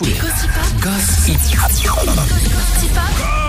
Gaz. 0.00 0.46
Gaz. 0.80 1.26
Gaz. 1.50 3.47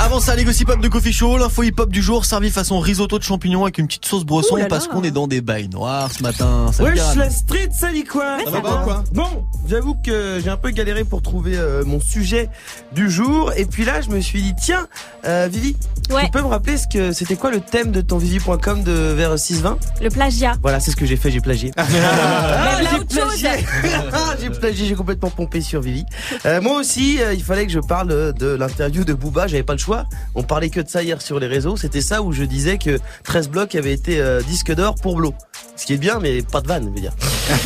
Avant 0.00 0.20
ça, 0.20 0.34
les 0.34 0.44
gossip 0.44 0.70
de 0.80 0.88
Coffee 0.88 1.12
Show, 1.12 1.38
l'info 1.38 1.62
hip-hop 1.62 1.90
du 1.90 2.02
jour, 2.02 2.24
servi 2.24 2.50
façon 2.50 2.78
risotto 2.80 3.18
de 3.18 3.22
champignons 3.24 3.62
avec 3.64 3.78
une 3.78 3.86
petite 3.86 4.04
sauce 4.06 4.24
bresson 4.24 4.54
Ouh 4.54 4.58
là 4.58 4.66
parce 4.66 4.86
qu'on 4.88 5.02
est 5.02 5.10
dans 5.10 5.26
des 5.26 5.40
bails 5.40 5.68
noirs 5.68 6.10
ce 6.12 6.22
matin. 6.22 6.70
Salut, 6.72 6.90
Wesh 6.98 7.14
la 7.16 7.30
street, 7.30 7.68
salut 7.72 8.04
quoi 8.04 8.38
Ça 8.44 8.50
va 8.50 8.60
pas, 8.60 8.82
quoi? 8.84 9.04
Bon, 9.12 9.44
j'avoue 9.68 9.94
que 9.94 10.40
j'ai 10.42 10.50
un 10.50 10.56
peu 10.56 10.70
galéré 10.70 11.04
pour 11.04 11.22
trouver 11.22 11.56
euh, 11.56 11.84
mon 11.84 12.00
sujet 12.00 12.48
du 12.92 13.10
jour 13.10 13.52
et 13.56 13.64
puis 13.64 13.84
là 13.84 14.00
je 14.00 14.08
me 14.10 14.20
suis 14.20 14.42
dit 14.42 14.54
tiens 14.60 14.86
euh, 15.26 15.48
Vivi, 15.50 15.76
Ouais. 16.10 16.24
tu 16.26 16.30
peux 16.32 16.42
me 16.42 16.48
rappeler 16.48 16.76
ce 16.76 16.86
que 16.86 17.12
c'était 17.12 17.36
quoi 17.36 17.50
le 17.50 17.60
thème 17.60 17.90
de 17.90 18.02
ton 18.02 18.18
vivi.com 18.18 18.82
de 18.82 18.92
vers 18.92 19.38
620 19.38 19.78
Le 20.02 20.10
plagiat. 20.10 20.52
Voilà, 20.60 20.78
c'est 20.80 20.90
ce 20.90 20.96
que 20.96 21.06
j'ai 21.06 21.16
fait, 21.16 21.30
j'ai 21.30 21.40
plagié. 21.40 21.70
Ah, 21.78 22.78
j'ai 22.80 23.04
plagié. 23.04 23.48
J'ai 24.40 24.50
plagié, 24.50 24.86
j'ai 24.88 24.94
complètement 24.94 25.30
pompé 25.30 25.60
sur 25.60 25.80
Vivi. 25.80 26.04
Euh, 26.44 26.60
moi 26.60 26.78
aussi, 26.80 27.20
euh, 27.22 27.32
il 27.34 27.42
fallait 27.42 27.66
que 27.66 27.72
je 27.72 27.78
parle 27.78 28.32
de 28.34 28.46
l'interview 28.54 29.04
de 29.04 29.14
Booba, 29.14 29.43
j'avais 29.46 29.62
pas 29.62 29.74
le 29.74 29.78
choix. 29.78 30.06
On 30.34 30.42
parlait 30.42 30.70
que 30.70 30.80
de 30.80 30.88
ça 30.88 31.02
hier 31.02 31.20
sur 31.22 31.38
les 31.38 31.46
réseaux, 31.46 31.76
c'était 31.76 32.00
ça 32.00 32.22
où 32.22 32.32
je 32.32 32.44
disais 32.44 32.78
que 32.78 32.98
13 33.24 33.48
blocs 33.48 33.74
avait 33.74 33.92
été 33.92 34.20
euh, 34.20 34.40
disque 34.42 34.74
d'or 34.74 34.94
pour 34.96 35.16
Blo. 35.16 35.34
Ce 35.76 35.86
qui 35.86 35.94
est 35.94 35.98
bien, 35.98 36.20
mais 36.20 36.42
pas 36.42 36.60
de 36.60 36.68
vanne, 36.68 36.84
je 36.84 36.88
veux 36.90 37.00
dire. 37.00 37.12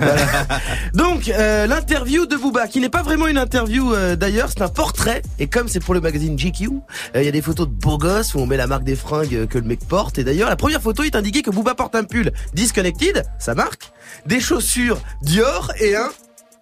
Donc, 0.94 1.28
euh, 1.28 1.66
l'interview 1.66 2.26
de 2.26 2.36
Booba, 2.36 2.66
qui 2.66 2.80
n'est 2.80 2.88
pas 2.88 3.02
vraiment 3.02 3.26
une 3.26 3.36
interview 3.36 3.92
euh, 3.92 4.16
d'ailleurs, 4.16 4.48
c'est 4.48 4.62
un 4.62 4.68
portrait. 4.68 5.22
Et 5.38 5.48
comme 5.48 5.68
c'est 5.68 5.80
pour 5.80 5.92
le 5.92 6.00
magazine 6.00 6.36
GQ, 6.36 6.68
euh, 6.68 6.80
il 7.16 7.24
y 7.24 7.28
a 7.28 7.32
des 7.32 7.42
photos 7.42 7.68
de 7.68 7.72
beaux 7.72 7.98
gosses 7.98 8.34
où 8.34 8.38
on 8.38 8.46
met 8.46 8.56
la 8.56 8.66
marque 8.66 8.84
des 8.84 8.96
fringues 8.96 9.46
que 9.46 9.58
le 9.58 9.64
mec 9.64 9.80
porte. 9.86 10.18
Et 10.18 10.24
d'ailleurs, 10.24 10.48
la 10.48 10.56
première 10.56 10.80
photo 10.80 11.02
est 11.02 11.14
indiquée 11.14 11.42
que 11.42 11.50
Booba 11.50 11.74
porte 11.74 11.94
un 11.94 12.04
pull 12.04 12.32
Disconnected, 12.54 13.24
sa 13.38 13.54
marque, 13.54 13.92
des 14.26 14.40
chaussures 14.40 14.98
Dior 15.22 15.70
et 15.78 15.94
un 15.94 16.08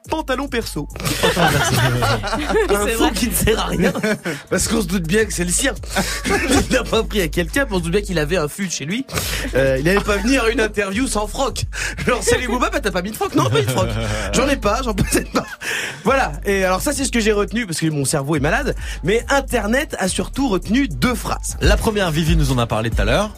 pantalon 0.09 0.49
perso. 0.49 0.89
un 1.39 2.87
C'est 2.87 2.93
faux 2.93 3.05
vrai. 3.05 3.13
qui 3.13 3.29
ne 3.29 3.35
sert 3.35 3.59
à 3.59 3.67
rien. 3.67 3.93
Parce 4.51 4.69
qu'on 4.69 4.81
se 4.83 4.87
doute 4.87 5.07
bien 5.07 5.25
que 5.25 5.33
c'est 5.33 5.45
le 5.45 5.51
sien. 5.53 5.75
il 6.27 6.73
n'a 6.73 6.83
pas 6.85 7.03
pris 7.03 7.21
à 7.21 7.29
quelqu'un, 7.29 7.67
mais 7.69 7.77
on 7.77 7.79
se 7.79 7.85
doute 7.85 7.93
bien 7.93 8.03
qu'il 8.03 8.19
avait 8.19 8.37
un 8.37 8.49
fut 8.49 8.71
chez 8.71 8.85
lui. 8.85 9.07
Euh, 9.55 9.77
il 9.79 9.85
n'allait 9.85 10.01
pas 10.01 10.17
venir 10.17 10.45
à 10.45 10.51
une 10.51 10.61
interview 10.61 11.07
sans 11.07 11.27
froc. 11.27 11.65
Genre, 12.07 12.23
salut 12.23 12.49
Booba, 12.49 12.71
bah 12.71 12.81
t'as 12.81 12.91
pas 12.91 13.03
mis 13.03 13.11
de 13.11 13.17
froc 13.17 13.35
Non, 13.35 13.49
pas 13.49 13.61
de 13.63 13.71
froc. 13.71 13.89
J'en 14.33 14.49
ai 14.49 14.57
pas, 14.57 14.81
j'en 14.83 14.95
possède 14.95 15.31
pas. 15.31 15.47
Voilà. 16.05 16.33
Et 16.45 16.65
alors 16.65 16.81
ça, 16.81 16.93
c'est 16.93 17.05
ce 17.05 17.13
que 17.13 17.21
j'ai 17.21 17.33
retenu, 17.33 17.67
parce 17.67 17.79
que 17.81 17.87
mon 17.87 18.05
cerveau 18.05 18.37
est 18.37 18.41
malade. 18.41 18.75
Mais 19.05 19.25
Internet 19.29 19.95
a 19.99 20.09
surtout 20.09 20.49
retenu 20.49 20.89
deux 20.89 21.15
phrases. 21.15 21.57
La 21.61 21.77
première, 21.77 22.11
Vivi 22.11 22.37
nous 22.37 22.51
en 22.53 22.59
a 22.59 22.67
parlé 22.67 22.91
tout 22.91 23.01
à 23.01 23.05
l'heure. 23.05 23.31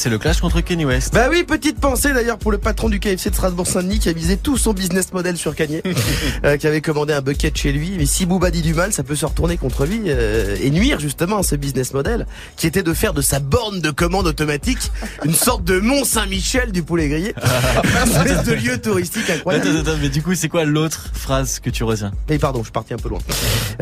C'est 0.00 0.08
le 0.08 0.16
clash 0.16 0.40
contre 0.40 0.62
Kenny 0.62 0.86
West. 0.86 1.12
Bah 1.12 1.26
oui, 1.28 1.44
petite 1.44 1.78
pensée 1.78 2.14
d'ailleurs 2.14 2.38
pour 2.38 2.50
le 2.50 2.56
patron 2.56 2.88
du 2.88 3.00
KFC 3.00 3.28
de 3.28 3.34
Strasbourg-Saint-Denis 3.34 3.98
qui 3.98 4.08
a 4.08 4.14
misé 4.14 4.38
tout 4.38 4.56
son 4.56 4.72
business 4.72 5.12
model 5.12 5.36
sur 5.36 5.54
Kanye, 5.54 5.82
euh, 6.46 6.56
qui 6.56 6.66
avait 6.66 6.80
commandé 6.80 7.12
un 7.12 7.20
bucket 7.20 7.54
chez 7.54 7.70
lui. 7.70 7.96
Mais 7.98 8.06
si 8.06 8.24
Booba 8.24 8.50
dit 8.50 8.62
du 8.62 8.72
mal, 8.72 8.94
ça 8.94 9.02
peut 9.02 9.14
se 9.14 9.26
retourner 9.26 9.58
contre 9.58 9.84
lui 9.84 10.04
euh, 10.06 10.56
et 10.58 10.70
nuire 10.70 11.00
justement 11.00 11.36
à 11.36 11.42
ce 11.42 11.54
business 11.54 11.92
model, 11.92 12.26
qui 12.56 12.66
était 12.66 12.82
de 12.82 12.94
faire 12.94 13.12
de 13.12 13.20
sa 13.20 13.40
borne 13.40 13.80
de 13.82 13.90
commande 13.90 14.26
automatique 14.26 14.90
une 15.22 15.34
sorte 15.34 15.64
de 15.64 15.78
Mont 15.78 16.04
Saint-Michel 16.04 16.72
du 16.72 16.82
poulet 16.82 17.10
grillé, 17.10 17.34
un 17.42 18.06
espèce 18.06 18.44
de 18.44 18.54
lieu 18.54 18.80
touristique 18.80 19.24
Attends, 19.24 19.34
incroyable. 19.40 19.76
attends, 19.80 19.98
mais 20.00 20.08
du 20.08 20.22
coup, 20.22 20.34
c'est 20.34 20.48
quoi 20.48 20.64
l'autre 20.64 21.10
phrase 21.12 21.60
que 21.60 21.68
tu 21.68 21.84
retiens? 21.84 22.12
Et 22.30 22.38
pardon, 22.38 22.60
je 22.60 22.64
suis 22.64 22.72
parti 22.72 22.94
un 22.94 22.98
peu 22.98 23.10
loin. 23.10 23.18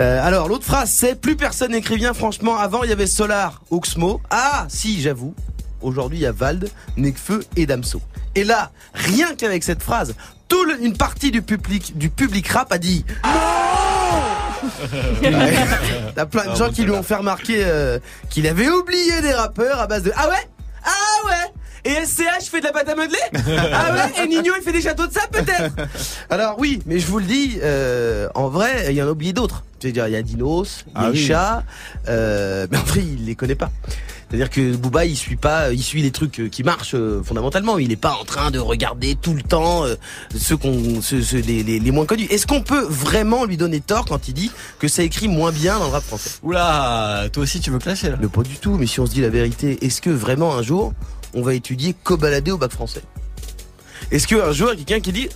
Euh, 0.01 0.27
alors 0.27 0.49
l'autre 0.49 0.65
phrase, 0.65 0.91
c'est 0.91 1.15
plus 1.21 1.37
personne 1.37 1.71
n'écrit 1.71 1.95
bien. 1.95 2.13
Franchement, 2.13 2.59
avant 2.59 2.83
il 2.83 2.91
y 2.91 2.93
avait 2.93 3.07
Solar, 3.07 3.63
Oxmo. 3.71 4.21
Ah, 4.31 4.67
si, 4.69 5.01
j'avoue. 5.01 5.33
Aujourd'hui, 5.81 6.19
il 6.19 6.23
y 6.23 6.27
a 6.27 6.33
Vald, 6.33 6.71
Necfeu 6.97 7.45
et 7.57 7.67
Damso. 7.67 8.01
Et 8.35 8.45
là, 8.45 8.71
rien 8.95 9.35
qu'avec 9.35 9.63
cette 9.65 9.83
phrase, 9.83 10.15
toute 10.49 10.69
une 10.81 10.97
partie 10.97 11.31
du 11.31 11.43
public, 11.43 11.97
du 11.99 12.11
public 12.11 12.49
rap 12.49 12.73
a 12.73 12.79
dit 12.79 13.05
non 13.25 13.31
T'as 16.15 16.27
plein 16.27 16.45
de 16.45 16.51
Ah, 16.51 16.55
gens 16.55 16.71
qui 16.71 16.83
lui 16.83 16.91
ont 16.91 17.03
fait 17.03 17.15
remarquer 17.15 17.63
euh, 17.65 17.99
qu'il 18.31 18.47
avait 18.47 18.69
oublié 18.69 19.21
des 19.23 19.33
rappeurs 19.33 19.81
à 19.81 19.87
base 19.87 20.03
de 20.03 20.13
ah 20.17 20.23
ah 20.25 20.29
ouais? 20.31 20.49
Et 21.89 22.05
SCH 22.05 22.49
fait 22.51 22.61
de 22.61 22.67
la 22.67 22.73
pâte 22.73 22.89
à 22.89 22.95
modeler? 22.95 23.19
Ah 23.73 23.93
ouais? 23.95 24.25
Et 24.25 24.29
Nino 24.29 24.53
il 24.57 24.63
fait 24.63 24.73
des 24.73 24.83
châteaux 24.83 25.07
de 25.07 25.13
sable 25.13 25.29
peut-être? 25.45 25.75
Alors 26.31 26.57
oui, 26.59 26.81
mais 26.87 26.99
je 26.99 27.07
vous 27.07 27.19
le 27.19 27.25
dis, 27.25 27.59
euh, 27.63 28.29
en 28.35 28.49
vrai, 28.49 28.87
il 28.91 28.95
y 28.97 29.03
en 29.03 29.07
a 29.09 29.11
oublié 29.11 29.33
d'autres. 29.33 29.65
C'est-à-dire 29.81 30.09
il 30.09 30.13
y 30.13 30.17
a 30.17 30.23
Dinos, 30.23 30.85
il 30.89 31.27
y 31.27 31.33
a 31.33 31.49
Ah 31.49 31.63
oui. 31.65 32.03
Euh, 32.09 32.67
mais 32.71 32.79
en 32.79 32.83
vrai 32.83 33.01
il 33.01 33.27
les 33.27 33.35
connaît 33.35 33.55
pas. 33.55 33.71
C'est-à-dire 34.29 34.51
que 34.51 34.77
Booba 34.77 35.07
il 35.07 35.17
suit 35.17 35.37
pas, 35.37 35.73
il 35.73 35.83
suit 35.83 36.03
les 36.03 36.11
trucs 36.11 36.41
euh, 36.41 36.49
qui 36.51 36.63
marchent 36.63 36.95
euh, 36.95 37.23
fondamentalement. 37.23 37.79
Il 37.79 37.91
est 37.93 37.97
pas 37.97 38.13
en 38.21 38.25
train 38.25 38.51
de 38.51 38.59
regarder 38.59 39.15
tout 39.15 39.33
le 39.33 39.41
temps 39.43 39.87
euh, 39.87 39.95
ceux 40.37 40.57
qu'on, 40.59 41.01
ceux, 41.01 41.23
ceux- 41.23 41.39
les, 41.39 41.63
les, 41.63 41.79
les 41.81 41.91
moins 41.93 42.05
connus. 42.05 42.27
Est-ce 42.29 42.47
qu'on 42.47 42.61
peut 42.61 42.85
vraiment 42.91 43.47
lui 43.47 43.57
donner 43.57 43.81
tort 43.81 44.05
quand 44.05 44.29
il 44.29 44.35
dit 44.35 44.51
que 44.81 44.89
ça 44.89 45.03
écrit 45.03 45.29
moins 45.29 45.51
bien 45.53 45.79
dans 45.79 45.87
le 45.87 45.93
rap 45.93 46.03
français? 46.05 46.31
Oula, 46.43 47.29
toi 47.33 47.45
aussi 47.45 47.61
tu 47.61 47.71
veux 47.71 47.79
clasher 47.79 48.11
là? 48.11 48.17
Mais 48.21 48.27
pas 48.29 48.43
du 48.43 48.57
tout. 48.57 48.77
Mais 48.77 48.87
si 48.87 49.01
on 49.01 49.07
se 49.07 49.13
dit 49.13 49.23
la 49.23 49.31
vérité, 49.31 49.79
est-ce 49.87 50.03
que 50.03 50.11
vraiment 50.11 50.55
un 50.57 50.63
jour 50.63 50.93
on 51.35 51.43
va 51.43 51.55
étudier 51.55 51.95
co-balader 52.05 52.51
au 52.51 52.59
bac 52.59 52.73
français 52.73 53.03
Est-ce 54.11 54.27
qu'un 54.27 54.53
jour 54.53 54.71
il 54.73 54.79
y 54.79 54.83
a 54.83 54.85
quelqu'un 54.85 55.03
qui 55.03 55.13
dit 55.13 55.29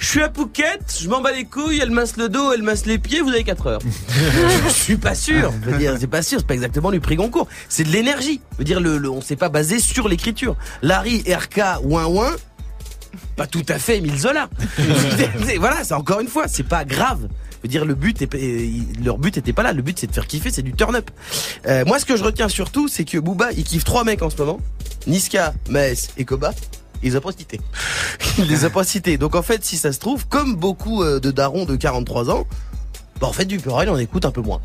je 0.00 0.06
suis 0.06 0.22
à 0.22 0.30
Phuket, 0.32 0.96
je 1.02 1.08
m'en 1.08 1.20
bats 1.20 1.32
les 1.32 1.44
couilles, 1.44 1.80
elle 1.82 1.90
masse 1.90 2.16
le 2.18 2.28
dos, 2.28 2.52
elle 2.52 2.62
masse 2.62 2.86
les 2.86 2.98
pieds, 2.98 3.20
vous 3.20 3.30
avez 3.30 3.42
4 3.42 3.66
heures. 3.66 3.80
je 4.68 4.72
suis 4.72 4.96
pas 4.96 5.16
sûr. 5.16 5.52
Je 5.64 5.70
veux 5.70 5.76
dire, 5.76 5.96
c'est 5.98 6.06
pas 6.06 6.22
sûr, 6.22 6.38
c'est 6.38 6.46
pas 6.46 6.54
exactement 6.54 6.92
du 6.92 7.00
prix 7.00 7.16
Goncourt. 7.16 7.48
C'est 7.68 7.82
de 7.82 7.88
l'énergie. 7.88 8.40
Je 8.52 8.58
veux 8.58 8.64
dire, 8.64 8.78
le, 8.78 8.96
le- 8.96 9.10
on 9.10 9.20
s'est 9.20 9.34
pas 9.34 9.48
basé 9.48 9.80
sur 9.80 10.08
l'écriture. 10.08 10.54
Larry, 10.82 11.24
RK, 11.26 11.82
ouin 11.82 12.06
ouin, 12.06 12.30
pas 13.34 13.48
tout 13.48 13.64
à 13.68 13.80
fait 13.80 13.96
Emile 13.98 14.16
Zola. 14.16 14.48
Voilà, 15.58 15.82
c'est 15.82 15.94
encore 15.94 16.20
une 16.20 16.28
fois, 16.28 16.46
c'est 16.46 16.62
pas 16.62 16.84
grave. 16.84 17.22
Je 17.50 17.56
veux 17.64 17.68
dire, 17.68 17.84
le 17.84 17.96
but, 17.96 18.24
leur 19.04 19.18
but 19.18 19.36
était 19.36 19.52
pas 19.52 19.64
là. 19.64 19.72
Le 19.72 19.82
but, 19.82 19.98
c'est 19.98 20.06
de 20.06 20.12
faire 20.12 20.28
kiffer, 20.28 20.50
c'est 20.52 20.62
du 20.62 20.74
turn 20.74 20.94
up. 20.94 21.10
Euh, 21.66 21.84
moi, 21.84 21.98
ce 21.98 22.04
que 22.04 22.16
je 22.16 22.22
retiens 22.22 22.48
surtout, 22.48 22.86
c'est 22.86 23.04
que 23.04 23.18
Booba, 23.18 23.50
il 23.50 23.64
kiffe 23.64 23.82
trois 23.82 24.04
mecs 24.04 24.22
en 24.22 24.30
ce 24.30 24.36
moment. 24.36 24.60
Niska, 25.08 25.54
Maes 25.70 26.10
et 26.16 26.24
Koba. 26.24 26.52
Il 27.02 27.10
les 27.10 27.16
a 27.16 27.20
pas 27.20 27.32
cités. 27.32 27.60
Il 28.38 28.46
les 28.46 28.64
a 28.64 28.70
pas 28.70 28.84
cités. 28.84 29.18
Donc 29.18 29.34
en 29.34 29.42
fait, 29.42 29.64
si 29.64 29.76
ça 29.76 29.92
se 29.92 29.98
trouve, 29.98 30.26
comme 30.28 30.56
beaucoup 30.56 31.02
euh, 31.02 31.18
de 31.18 31.30
darons 31.30 31.64
de 31.64 31.76
43 31.76 32.30
ans, 32.30 32.46
bah 33.20 33.26
en 33.26 33.32
fait, 33.32 33.44
du 33.44 33.58
Purel, 33.58 33.88
on 33.90 33.96
écoute 33.98 34.24
un 34.24 34.30
peu 34.30 34.42
moins. 34.42 34.56